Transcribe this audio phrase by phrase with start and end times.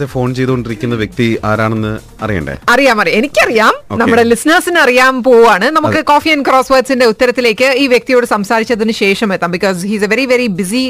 [0.00, 1.92] നേരത്തെ ഫോൺ ചെയ്തുകൊണ്ടിരിക്കുന്ന വ്യക്തി ആരാണെന്ന്
[2.24, 2.54] അറിയണ്ടേ?
[2.74, 3.16] അറിയാം അറിയാം.
[3.20, 3.74] എനിക്കറിയാം.
[4.00, 5.66] നമ്മുടെ ലിസ്ണേഴ്സിന് അറിയാൻ പോവാണ്.
[5.76, 9.50] നമുക്ക് കോഫി ആൻഡ് ക്രോസ് വേർഡ്സിന്റെ ഉത്തരത്തിലേക്ക് ഈ വ്യക്തിയോട് സംസാരിച്ചതിന് ശേഷം എത്താം.
[9.56, 10.84] Because he's a very very busy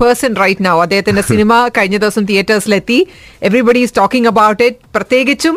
[0.00, 2.98] person right now അദ്ദേഹത്തിന്റെ സിനിമ കഴിഞ്ഞ ദിവസം തിയേറ്റേഴ്സിലെത്തി.
[3.48, 5.56] Everybody is talking about it പ്രത്യേകിച്ചും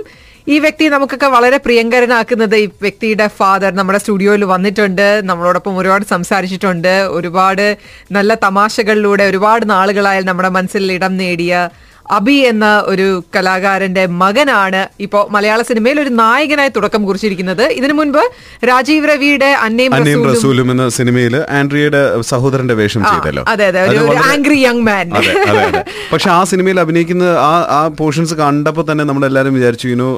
[0.53, 5.07] ഈ വ്യക്തി നമുക്കൊക്കെ വളരെ പ്രിയങ്കരനാക്കുന്നത് ഈ വ്യക്തിയുടെ ഫാദർ നമ്മുടെ സ്റ്റുഡിയോയിൽ വന്നിട്ടുണ്ട്.
[5.29, 6.93] നമ്മളോടൊപ്പം ഒരുപാട് സംസാരിച്ചിട്ടുണ്ട്.
[7.17, 7.65] ഒരുപാട്
[8.11, 11.53] നല്ല തമാശകളിലൂടെ ഒരുപാട് നാളുകളായാലും നമ്മുടെ മനസ്സിൽ ഇടം നേടിയ
[12.17, 17.63] അബി എന്ന ഒരു കലാകാരന്റെ മകനാണ് ഇപ്പോ മലയാള സിനിമയിൽ ഒരു നായകനായി തുടക്കം കുറിച്ചിരിക്കുന്നത്.
[17.79, 18.23] ഇതിനു മുൻപ്
[18.69, 19.93] രാജീവ് രവിയുടെ അന്നയും
[20.31, 23.43] റസൂലും എന്ന സിനിമയിൽ ആൻഡ്രിയയുടെ സഹോദരന്റെ വേഷം ചെയ്തല്ലോ.
[23.53, 25.09] അതെ അതെ ഒരു ആംഗ്രി യങ് മാൻ
[26.11, 30.09] പക്ഷെ ആ സിനിമയിൽ അഭിനയിക്കുന്ന ആ ആ പോർഷൻസ് കണ്ടപ്പോൾ തന്നെ നമ്മൾ എല്ലാരും വിചാരിച്ചു ഇനു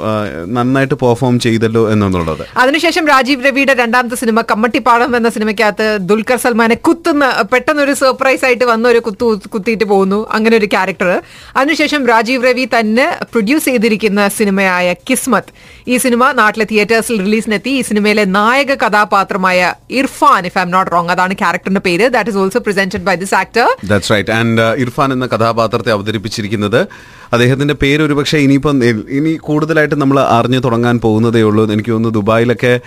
[0.58, 2.44] നന്നായിട്ട് പെർഫോം ചെയ്തല്ലോ എന്നുള്ളത്.
[2.63, 8.66] അതിനുശേഷം രാജീവ് രവിയുടെ രണ്ടാമത്തെ സിനിമ കമ്മട്ടിപ്പാടം എന്ന സിനിമയ്ക്കകത്ത് ദുൽഖർ സൽമാനെ കുത്തുന്ന പെട്ടെന്ന് ഒരു സർപ്രൈസ് ആയിട്ട്
[8.74, 10.20] വന്ന ഒരു കുത്തു കുത്തിയിട്ട് പോകുന്നു.
[10.36, 11.12] അങ്ങനെ ഒരു ക്യാരക്ടർ
[11.60, 15.52] അതിനുശേഷം രാജീവ് രവി തന്നെ പ്രൊഡ്യൂസ് ചെയ്തിരിക്കുന്ന സിനിമയായ കിസ്മത്ത്.
[15.88, 21.34] ഈ സിനിമ നാട്ടിലെ തിയേറ്റേഴ്സിൽ റിലീസിനെത്തി ഈ സിനിമയിലെ നായക കഥാപാത്രമായ Irfan if I not wrong അതാണ്
[21.34, 22.08] ക്യാരക്ടറിന്റെ പേര്.
[22.08, 26.88] That is also presented by this actor that's right and Irfan എന്ന കഥാപാത്രത്തെ അവതരിപ്പിച്ചിരിക്കുന്നത്
[27.34, 28.86] അദ്ദേഹത്തിന്റെ പേര് ഒരുപക്ഷെ ഇനിയിപ്പം
[29.18, 31.72] ഇനി കൂടുതലായിട്ട് നമ്മൾ അറിഞ്ഞു തുടങ്ങാൻ പോകുന്നതേ ഉള്ളൂ.
[31.74, 32.80] എനിക്ക് തോന്നുന്നു ദുബായിലൊക്കെ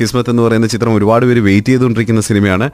[0.00, 2.70] കിസ്മത്ത് എന്ന് പറയുന്ന ചിത്രം ഒരുപാട് പേര് വെയിറ്റ് ചെയ്തുകൊണ്ടിരിക്കുന്ന സിനിമയാണ്.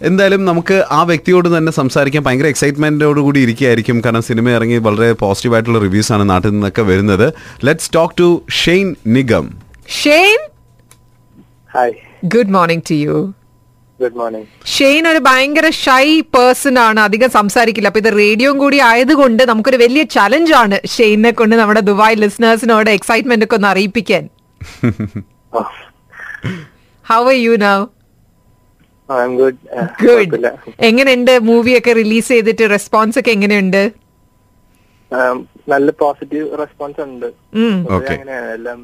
[0.00, 4.02] എന്തായാലും നമുക്ക് ആ വ്യക്തിയോട് തന്നെ സംസാരിക്കാൻ ഭയങ്കര എക്സൈറ്റ്മെന്റോട് കൂടി ഇരിക്കുകയായിരിക്കും.
[4.04, 7.32] കാരണം സിനിമ ഇറങ്ങി വളരെ പോസിറ്റീവ് ആയിട്ടുള്ള റിവ്യൂസ് ആണ് നാട്ടിൽ നിന്നൊക്കെ വരുന്നത്.
[7.64, 9.46] Let's talk to Shane Nigam
[10.02, 10.38] Shane
[11.76, 11.92] hi
[12.24, 13.16] good morning to you
[14.00, 17.00] good morning Shane ഒരു ഭയങ്കര ഷൈ പേഴ്സൺ ആണ്.
[17.00, 17.88] അധികം സംസാരിക്കില്ല.
[17.88, 23.44] അപ്പൊ ഇത് റേഡിയോയും കൂടി ആയതുകൊണ്ട് നമുക്കൊരു വലിയ ചലഞ്ച് ആണ് ഷെയ്നെ കൊണ്ട് നമ്മുടെ ദുബായ് ലിസണേഴ്സിനോട് എക്സൈറ്റ്മെന്റ്
[23.44, 24.24] ഒക്കെ ഒന്ന് അറിയിപ്പിക്കാൻ.
[27.06, 27.76] How are you now
[29.38, 31.38] good എങ്ങനെയുണ്ട്?
[31.50, 33.82] മൂവിയൊക്കെ റിലീസ് ചെയ്തിട്ട് റെസ്പോൺസ് ഒക്കെ എങ്ങനെയുണ്ട്?
[35.68, 37.26] നല്ല പോസിറ്റീവ് റെസ്പോൺസ് ഉണ്ട്.
[38.56, 38.78] എല്ലാം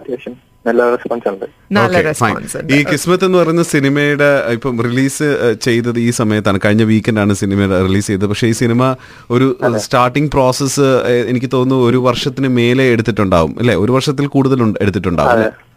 [0.00, 0.34] അത്യാവശ്യം
[0.66, 1.44] നല്ല റെസ്പോൺസ് ഉണ്ട്.
[1.72, 5.28] നല്ല റെസ്പോൺസ് ഈ കിസ്മത്ത് എന്ന് പറയുന്ന സിനിമയുടെ ഇപ്പം റിലീസ്
[5.66, 6.58] ചെയ്തത് ഈ സമയത്താണ്.
[6.64, 8.26] കഴിഞ്ഞ വീക്കെൻഡാണ് സിനിമ റിലീസ് ചെയ്തത്.
[8.26, 8.96] പക്ഷേ ഈ സിനിമ
[9.30, 10.88] ഒരു സ്റ്റാർട്ടിംഗ് പ്രോസസ്സ്
[11.30, 13.54] എനിക്ക് തോന്നുന്നു ഒരു വർഷത്തിന് മേലെ എടുത്തിട്ടുണ്ടാവും.
[13.58, 13.76] അല്ലെ?
[13.84, 15.67] ഒരു വർഷത്തിൽ കൂടുതൽ എടുത്തിട്ടുണ്ടാവും.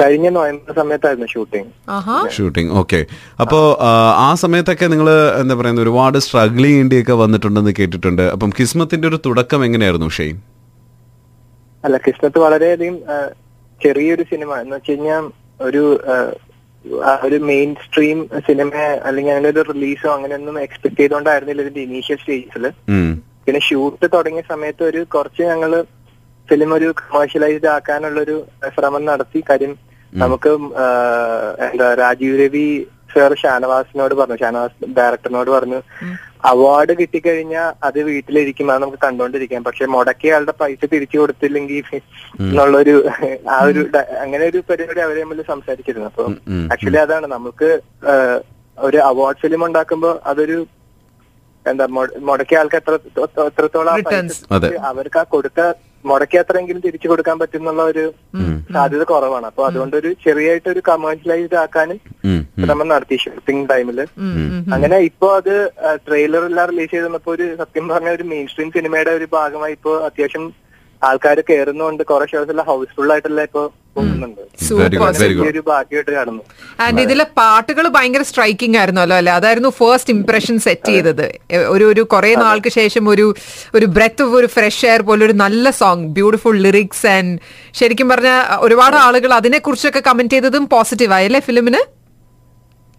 [0.00, 2.16] കഴിഞ്ഞ നവംബർ സമയത്തായിരുന്നു ഷൂട്ടിംഗ് ആഹാ.
[2.30, 3.00] ഷൂട്ടിംഗ് ഓക്കെ
[3.40, 3.58] അപ്പോ
[4.20, 5.08] ആ, സമയത്തൊക്കെ നിങ്ങൾ
[5.40, 8.24] എന്താ പറയുന്നത് ഒരുപാട് സ്ട്രഗിൾ ചെയ്യേണ്ടിയൊക്കെ വന്നിട്ടുണ്ടെന്ന് കേട്ടിട്ടുണ്ട്.
[8.34, 10.36] അപ്പം കിസ്മത്തിന്റെ ഒരു തുടക്കം എങ്ങനെയായിരുന്നു ഷെയ്ൻ?
[11.84, 12.96] അല്ല കിസ്മത്ത് വളരെയധികം
[13.80, 14.50] ചെറിയൊരു സിനിമ.
[14.62, 15.24] എന്ന് വെച്ച് കഴിഞ്ഞാൽ
[15.60, 15.84] ഒരു
[17.24, 18.70] ഒരു മെയിൻ സ്ട്രീം സിനിമ
[19.06, 22.64] അല്ലെങ്കിൽ അങ്ങനെ ഒരു റിലീസോ അങ്ങനെയൊന്നും എക്സ്പെക്ട് ചെയ്തുകൊണ്ടായിരുന്നില്ല ഇതിന്റെ ഇനീഷ്യൽ സ്റ്റേജിൽ
[23.44, 25.72] പിന്നെ ഷൂട്ട് തുടങ്ങിയ സമയത്ത് ഒരു കുറച്ച് ഞങ്ങൾ
[26.50, 28.36] ഫിലിം ഒരു കമേഴ്ഷ്യലൈസ്ഡ് ആക്കാനുള്ള ഒരു
[28.76, 29.40] ശ്രമം നടത്തി.
[29.50, 29.72] കാര്യം
[30.12, 30.52] നമുക്ക്
[31.66, 32.64] എന്താ രാജീവ് രവി
[33.12, 35.78] സാർ ഷാനവാസിനോട് പറഞ്ഞു ഷാനവാസ് ഡയറക്ടറിനോട് പറഞ്ഞു
[36.50, 41.88] അവാർഡ് കിട്ടിക്കഴിഞ്ഞാൽ അത് വീട്ടിലിരിക്കും അത് നമുക്ക് കണ്ടുകൊണ്ടിരിക്കാം പക്ഷെ മുടക്കിയ ആളുടെ പൈസ തിരിച്ചു കൊടുത്തില്ലെങ്കിൽ
[42.44, 42.94] എന്നുള്ളൊരു
[43.54, 43.82] ആ ഒരു
[44.22, 46.08] അങ്ങനെ ഒരു പരിപാടി അവരെ തമ്മിൽ സംസാരിച്ചിരുന്നു.
[46.12, 46.24] അപ്പൊ.
[46.74, 47.26] ആക്ച്വലി അതാണ്.
[47.36, 47.68] നമുക്ക്
[48.78, 50.58] ഒരു അവാർഡ് ഫിലിം ഉണ്ടാക്കുമ്പോൾ അതൊരു
[51.66, 51.86] എന്താ
[52.28, 52.94] മുടക്കിയ ആൾക്ക് എത്ര
[53.48, 53.94] എത്രത്തോളം.
[54.92, 55.60] അവർക്ക് ആ കൊടുത്ത
[56.04, 58.04] മുടക്കിയ അത്രയെങ്കിലും തിരിച്ചു കൊടുക്കാൻ പറ്റും എന്നുള്ള ഒരു
[58.70, 61.98] സാധ്യത കുറവാണ് അപ്പൊ അതുകൊണ്ട് ഒരു ചെറിയായിട്ട് ഒരു കമേഴ്ഷ്യലൈസ്ഡ് ആക്കാനും.
[62.62, 63.66] ശ്രമം നടത്തി ഷൂട്ടിംഗ്
[64.22, 64.62] ഉം.
[64.74, 65.52] അങ്ങനെ ഇപ്പൊ അത്
[66.06, 70.46] ട്രെയിലർ എല്ലാം റിലീസ് ചെയ്ത് ഒരു സത്യം പറഞ്ഞ ഒരു മെയിൻ സ്ട്രീം സിനിമയുടെ ഒരു ഭാഗമായി ഇപ്പോ അത്യാവശ്യം
[71.02, 73.62] ആൾക്കാർ കയറുന്നുണ്ട് കുറെ ഷോസ് എല്ലാം ഹൗസ്ഫുൾ ആയിട്ടല്ലേ ഇപ്പൊ
[76.80, 79.32] ആൻഡ് ഇതിലെ പാട്ടുകൾ ഭയങ്കര സ്ട്രൈക്കിംഗ് ആയിരുന്നല്ലോ അല്ലെ?
[79.32, 81.24] അതായിരുന്നു ഫസ്റ്റ് ഇംപ്രഷൻ സെറ്റ് ചെയ്തത്.
[81.74, 83.26] ഒരു ഒരു കുറെ നാൾക്ക് ശേഷം ഒരു
[83.74, 87.34] ഒരു ബ്രെത്ത് ഒരു ഫ്രഷ് എയർ പോലെ ഒരു നല്ല സോങ് ബ്യൂട്ടിഫുൾ ലിറിക്സ് ആൻഡ്
[87.74, 91.82] ശരിക്കും പറഞ്ഞ ഒരുപാട് ആളുകൾ അതിനെ കുറിച്ചൊക്കെ കമന്റ് ചെയ്തതും പോസിറ്റീവ് ആയല്ലേ ഫിലിമിന്?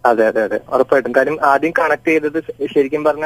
[0.03, 0.59] അതെ അതെ അതെ.
[0.67, 1.13] ഉറപ്പായിട്ടും.
[1.13, 2.39] കാര്യം ആദ്യം കണക്ട് ചെയ്തത്
[2.73, 3.25] ശരിക്കും പറഞ്ഞ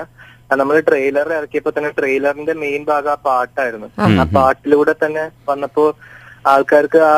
[0.58, 3.88] നമ്മൾ ട്രെയിലർ ഇറക്കിയപ്പോ തന്നെ ട്രെയിലറിന്റെ മെയിൻ ഭാഗം ആ പാട്ടായിരുന്നു.
[4.20, 5.86] ആ പാട്ടിലൂടെ തന്നെ വന്നപ്പോ
[6.46, 7.14] ആൾക്കാർക്ക് ആ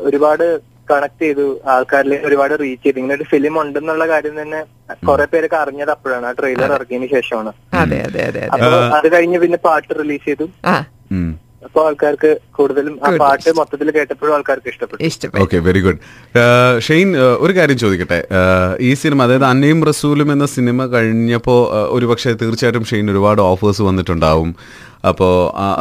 [0.00, 0.44] ഒരുപാട്
[0.90, 1.46] കണക്ട് ചെയ്തു.
[1.66, 2.98] ആൾക്കാരിലേക്ക് ഒരുപാട് റീച്ച് ചെയ്തു.
[2.98, 4.60] ഇങ്ങനെ ഒരു ഫിലിം ഉണ്ടെന്നുള്ള കാര്യം തന്നെ
[5.08, 6.26] കുറെ പേരൊക്കെ അറിഞ്ഞത് അപ്പോഴാണ്.
[6.26, 7.52] ആ ട്രെയിലർ ഇറക്കിയതിന് ശേഷമാണ്.
[7.72, 8.48] അതെ അതെ അതെ അതെ.
[8.54, 10.46] അപ്പൊ അത് കഴിഞ്ഞ് പിന്നെ പാട്ട് റിലീസ് ചെയ്തു.
[11.66, 15.40] അപ്പൊ ആൾക്കാർക്ക് കൂടുതലും ആ പാട്ട് മൊത്തത്തിൽ കേട്ടപ്പോഴും ആൾക്കാർക്ക് ഇഷ്ടപ്പെട്ടു.
[15.44, 15.98] Okay very good
[16.86, 18.20] Shane uh, ഒരു കാര്യം ചോദിക്കട്ടെ.
[18.38, 21.60] Uh, ഈ സിനിമ അതായത് അന്നയും റസൂലും എന്ന സിനിമ കഴിഞ്ഞപ്പോൾ
[21.96, 24.50] ഒരുപക്ഷെ തീർച്ചയായിട്ടും ഷെയ്ൻ ഒരുപാട് ഓഫേഴ്സ് വന്നിട്ടുണ്ടാവും.
[25.10, 25.28] അപ്പോ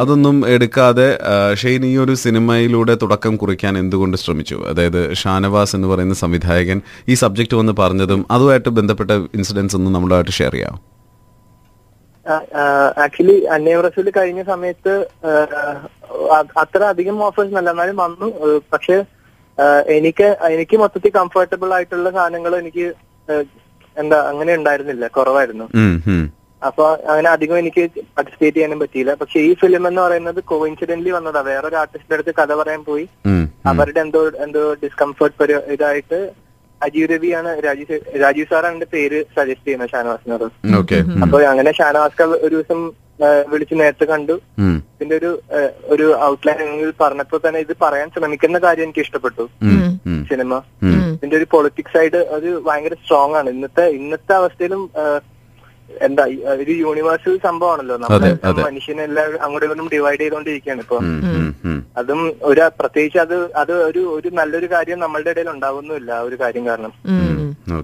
[0.02, 4.60] അതൊന്നും എടുക്കാതെ uh, ഷെയ്ൻ ഈ ഒരു സിനിമയിലൂടെ തുടക്കം കുറിക്കാൻ എന്തുകൊണ്ട് ശ്രമിച്ചു?
[4.74, 6.80] അതായത് ഷാനവാസ് എന്ന് പറയുന്ന സംവിധായകൻ
[7.10, 10.78] ഈ സബ്ജക്റ്റ് വന്ന് പറഞ്ഞതും അതുമായിട്ട് ബന്ധപ്പെട്ട ഇൻസിഡൻസ് ഒന്നും നമ്മളുമായിട്ട് ഷെയർ ചെയ്യാം
[13.04, 14.94] ആക്ച്വലി അന്നയം കഴിഞ്ഞ സമയത്ത്
[16.64, 18.28] അത്ര അധികം ഓഫേഴ്സ് നല്ല എന്നാലും വന്നു.
[18.74, 18.98] പക്ഷെ
[19.98, 22.86] എനിക്ക് എനിക്ക് മൊത്തത്തിൽ കംഫർട്ടബിൾ ആയിട്ടുള്ള സാധനങ്ങൾ എനിക്ക്
[23.98, 25.06] എന്താ അങ്ങനെ ഉണ്ടായിരുന്നില്ല.
[25.16, 25.66] കുറവായിരുന്നു.
[26.68, 27.84] അപ്പൊ അങ്ങനെ അധികം എനിക്ക്
[28.16, 29.14] പാർട്ടിസിപ്പേറ്റ് ചെയ്യാനും പറ്റിയില്ല.
[29.22, 31.42] പക്ഷെ ഈ ഫിലിം എന്ന് പറയുന്നത് കോയിൻസിഡന്റ്ലി വന്നതാ.
[31.50, 33.06] വേറൊരു ആർട്ടിസ്റ്റിന്റെ അടുത്ത് കഥ പറയാൻ പോയി.
[33.72, 36.20] അവരുടെ എന്തോ എന്തോ ഡിസ്കംഫർട്ട് ഇതായിട്ട്
[36.82, 40.48] അജീവ് രവിയാണ് രാജീവ് രാജീവ് സാറാണ് എന്റെ പേര് സജസ്റ്റ് ചെയ്യുന്നത് ഷാനവാസിനോട്.
[41.26, 42.82] അപ്പൊ അങ്ങനെ ഷാനവാസ്ക ഒരു ദിവസം
[43.52, 44.36] വിളിച്ച് നേരത്തെ കണ്ടു.
[44.62, 45.32] ഇതിന്റെ ഒരു
[45.94, 46.60] ഒരു ഔട്ട്ലൈൻ
[47.02, 49.46] പറഞ്ഞപ്പോ തന്നെ ഇത് പറയാൻ ശ്രമിക്കുന്ന കാര്യം എനിക്ക് ഇഷ്ടപ്പെട്ടു.
[50.30, 50.62] സിനിമ.
[51.16, 53.50] ഇതിന്റെ ഒരു പൊളിറ്റിക്സ് ആയിട്ട് അത് ഭയങ്കര സ്ട്രോങ് ആണ്.
[53.50, 54.84] ഇന്നത്തെ ഇന്നത്തെ അവസ്ഥയിലും
[56.08, 56.24] എന്താ
[56.62, 57.96] ഒരു യൂണിവേഴ്സൽ സംഭവമാണല്ലോ.
[57.98, 58.62] നമ്മുടെ.
[58.68, 60.98] മനുഷ്യനെ എല്ലാവരും അങ്ങോട്ടും ഇങ്ങോട്ടും ഡിവൈഡ് ചെയ്തുകൊണ്ടിരിക്കുകയാണ് ഇപ്പൊ.
[61.96, 62.20] അതും
[62.50, 66.92] ഒരു പ്രത്യേകിച്ച് അത് അത് ഒരു ഒരു നല്ലൊരു കാര്യം നമ്മളുടെ ഇടയിൽ ഉണ്ടാവുന്നില്ല ആ ഒരു കാര്യം കാരണം.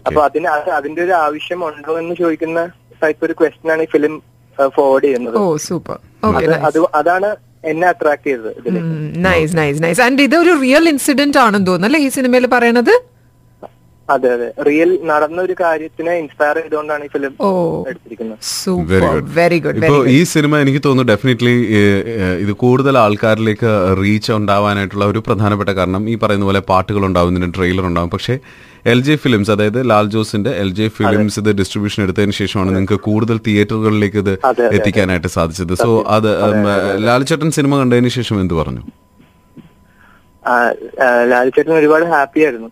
[0.07, 2.61] അപ്പൊ അതിന് അത് അതിന്റെ ഒരു ആവശ്യം ഉണ്ടോ എന്ന് ചോദിക്കുന്ന
[3.01, 4.13] ടൈപ്പ് ഒരു ക്വസ്റ്റ്യൻ ആണ് ഈ ഫിലിം
[4.57, 5.37] ഫോർവേഡ് ചെയ്യുന്നത്.
[5.37, 5.97] ഓ സൂപ്പർ
[6.27, 7.29] ഓക്കെ അത് അത് അതാണ്
[7.71, 8.69] എന്നെ അട്രാക്ട് ചെയ്തത്
[9.27, 12.93] നൈസ് നൈസ് നൈസ് ആൻഡ് ഇതൊരു റിയൽ ഇൻസിഡന്റ് ആണെന്ന് തോന്നുന്നു അല്ലെ ഈ സിനിമയിൽ പറയണത്?
[14.13, 14.47] അതെ അതെ.
[14.67, 17.31] റിയൽ നടന്ന ഒരു കാര്യത്തിനെ ഇൻസ്പയർ ചെയ്തുകൊണ്ടാണ് ഈ ഫിലിം
[17.89, 18.37] എടുത്തിരിക്കുന്നത്.
[18.57, 19.31] Super Very good.
[19.37, 21.55] Very good ഇപ്പോ ഈ സിനിമ എനിക്ക് തോന്നുന്നു ഡെഫിനറ്റ്ലി
[22.43, 23.71] ഇത് കൂടുതൽ ആൾക്കാരിലേക്ക്
[24.01, 28.11] റീച്ച് ഉണ്ടാവാനായിട്ടുള്ള ഒരു പ്രധാനപ്പെട്ട കാരണം ഈ പറയുന്ന പോലെ പാട്ടുകൾ ഉണ്ടാവും ഇതിന്റെ ട്രെയിലർ ഉണ്ടാവും.
[28.15, 28.35] പക്ഷേ
[28.93, 33.39] എൽ ജെ ഫിലിംസ് അതായത് ലാൽ ജോസിന്റെ എൽ ജെ ഫിലിംസ് ഇത് ഡിസ്ട്രിബ്യൂഷൻ എടുത്തതിന് ശേഷമാണ് നിങ്ങൾക്ക് കൂടുതൽ
[33.47, 34.33] തിയേറ്ററുകളിലേക്ക് ഇത്
[34.77, 35.73] എത്തിക്കാനായിട്ട് സാധിച്ചത്.
[35.83, 36.29] സോ അത്
[37.07, 38.83] ലാൽ ചേട്ടൻ സിനിമ കണ്ടതിന് ശേഷം എന്ത് പറഞ്ഞു?
[41.29, 42.69] ലാൽചേട്ടൻ ഒരുപാട് ഹാപ്പി ആയിരുന്നു.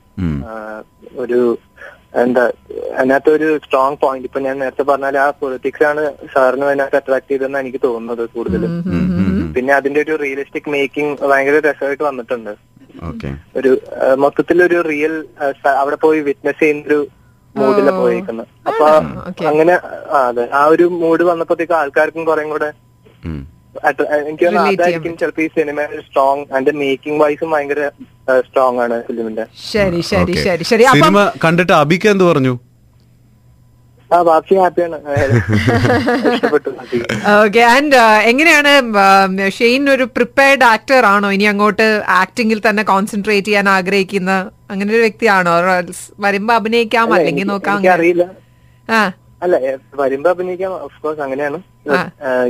[1.23, 1.39] ഒരു
[2.21, 2.41] എന്താ
[2.97, 6.01] അതിനകത്ത് ഒരു സ്ട്രോങ് പോയിന്റ് ഇപ്പൊ ഞാൻ നേരത്തെ പറഞ്ഞാൽ ആ പൊളിറ്റിക്സ് ആണ്
[6.33, 8.73] സാറിന് അതിനകത്ത് അട്രാക്ട് ചെയ്തെന്ന് എനിക്ക് തോന്നുന്നത് കൂടുതലും.
[9.55, 12.53] പിന്നെ അതിന്റെ ഒരു റിയലിസ്റ്റിക് മേക്കിംഗ് ഭയങ്കര രസമായിട്ട് വന്നിട്ടുണ്ട്.
[13.03, 13.71] ഓക്കെ ഒരു
[14.23, 15.13] മൊത്തത്തിൽ ഒരു റിയൽ
[15.75, 16.99] അവിടെ പോയി വിറ്റ്നസ് ചെയ്യുന്ന ഒരു
[17.55, 18.85] മൂഡിലാണ് പോയേക്കുന്നത് അപ്പൊ
[19.49, 19.73] അങ്ങനെ
[20.11, 20.45] ആ, അതെ.
[20.53, 22.69] ആ ഒരു മൂഡ് വന്നപ്പോഴത്തേക്ക് ആൾക്കാർക്കും കുറെ കൂടെ
[24.21, 27.81] എനിക്ക് തോന്നുന്നു അതായിരിക്കും ചിലപ്പോ ഈ സിനിമ സ്ട്രോങ് അതിന്റെ മേക്കിംഗ് വൈസും ഭയങ്കര
[28.47, 29.45] സ്ട്രോങ് ആണ് ഫിലിമിന്റെ.
[29.71, 30.83] ശരി ശരി ശരി ശരി.
[30.97, 32.53] സിനിമ കണ്ടിട്ട് അബിക്ക് എന്ത് പറഞ്ഞു?
[34.11, 34.97] ആ ബാക്കി ഹാപ്പിയാണ്.
[37.43, 37.99] ഓക്കെ ആൻഡ്
[38.31, 38.71] എങ്ങനെയാണ്
[39.57, 41.29] ഷെയ്ൻ ഒരു പ്രിപ്പയർഡ് ആക്ടർ ആണോ?
[41.37, 41.87] ഇനി അങ്ങോട്ട്
[42.21, 44.31] ആക്ടിങ്ങിൽ തന്നെ കോൺസെൻട്രേറ്റ് ചെയ്യാൻ ആഗ്രഹിക്കുന്ന
[44.71, 45.55] അങ്ങനെ ഒരു വ്യക്തിയാണോ
[46.19, 48.25] വരുമ്പോ അഭിനയിക്കാം അല്ലെങ്കിൽ നോക്കാം അറിയില്ല
[48.87, 49.01] ആ.
[49.43, 50.73] അല്ല എ, വരുമ്പോ അഭിനയിക്കാം.
[50.87, 51.57] ഓഫ്കോഴ്സ് അങ്ങനെയാണ്.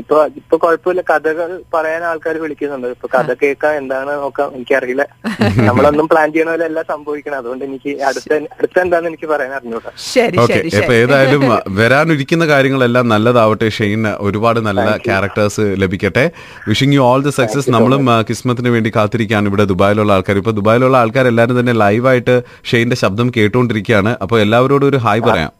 [0.02, 2.88] ഇപ്പൊ ഇപ്പൊ കുഴപ്പമില്ല കഥകൾ പറയാൻ ആൾക്കാർ വിളിക്കുന്നുണ്ട്.
[2.96, 4.50] ഇപ്പൊ കഥ കേൾക്കാൻ എന്താണ് നോക്കാം.
[4.58, 5.04] എനിക്കറിയില്ല.
[5.70, 9.92] നമ്മളൊന്നും പ്ലാൻ ചെയ്യണ പോലെ എല്ലാം സംഭവിക്കണം അതുകൊണ്ട് എനിക്ക് അടുത്ത അടുത്ത എന്താന്ന് എനിക്ക് പറയാൻ അറിഞ്ഞൂടാ.
[10.12, 11.44] ശരി ഓക്കെ ശരി ഇപ്പൊ ഏതായാലും
[11.80, 13.70] വരാനിരിക്കുന്ന കാര്യങ്ങളെല്ലാം നല്ലതാവട്ടെ.
[13.80, 16.26] ഷെയ്ൻ ഒരുപാട് നല്ല ക്യാരക്ടേഴ്സ് ലഭിക്കട്ടെ.
[16.70, 20.38] Wishing you all the success നമ്മളും കിസ്മത്തിന് വേണ്ടി കാത്തിരിക്കുകയാണ് ഇവിടെ ദുബായിലുള്ള ആൾക്കാർ.
[20.44, 22.38] ഇപ്പൊ ദുബായിലുള്ള ആൾക്കാർ എല്ലാവരും തന്നെ ലൈവായിട്ട്
[22.72, 25.52] ഷെയ്ന്റെ ശബ്ദം കേട്ടുകൊണ്ടിരിക്കുകയാണ് അപ്പോൾ എല്ലാവരോടും ഒരു ഹായ് പറയാം.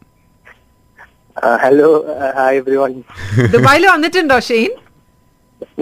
[1.36, 1.86] ഹലോ
[2.36, 2.92] ഹായ് എവ്രി വൺ
[3.54, 4.70] ദുബായിൽ വന്നിട്ടുണ്ടോ ഷെയ്ൻ?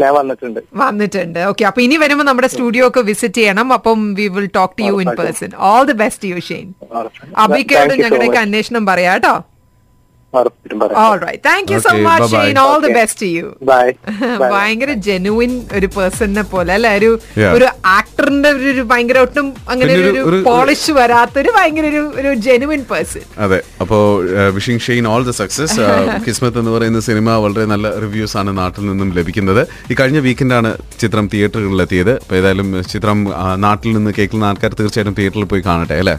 [0.00, 0.60] ഞാൻ വന്നിട്ടുണ്ട്.
[0.82, 1.38] വന്നിട്ടുണ്ട്.
[1.50, 3.69] ഓക്കെ അപ്പൊ ഇനി വരുമ്പോ നമ്മുടെ സ്റ്റുഡിയോ ഒക്കെ വിസിറ്റ് ചെയ്യണം.
[3.76, 6.66] അപ്പം we will talk to you in person all the best you Shane.
[7.44, 10.21] അബിക്കയോട് ഞങ്ങളുടെയൊക്കെ അന്വേഷണം പറയാം കേട്ടോ ഉറപ്പിട്ടും പറയാം all right
[11.44, 12.93] thank you so much Shane all the.
[12.94, 13.84] Best you bye
[14.44, 16.90] ഭയങ്കര ജെനുവിൻ ഒരു പേഴ്സണിനെ പോലെ അല്ലെ?
[16.99, 17.11] ഒരു
[17.52, 23.25] ഒരു ആക്ടറിന്റെ ഒരു ഭയങ്കര ഒട്ടും അങ്ങനെ ഒരു പോളിഷ് വരാത്ത ഒരു- ഭയങ്കര ഒരു ഒരു ജെനുവിൻ പേഴ്സൺ
[23.38, 23.99] അതെ അപ്പോ
[24.55, 25.79] wishing Shane all the success
[26.26, 29.62] Kismath എന്ന് പറയുന്ന സിനിമ വളരെ നല്ല റിവ്യൂസ് ആണ് നാട്ടിൽ നിന്നും ലഭിക്കുന്നത്.
[29.90, 30.70] ഈ കഴിഞ്ഞ വീക്കെൻഡാണ്
[31.00, 33.19] ചിത്രം തിയേറ്ററുകളിലെത്തിയത് അപ്പൊ ഏതായാലും ചിത്രം
[33.61, 36.14] നാട്ടിൽ നിന്ന് കേൾക്കുന്ന ആൾക്കാർ തീർച്ചയായിട്ടും തിയേറ്ററിൽ പോയി കാണട്ടെ അല്ലേ?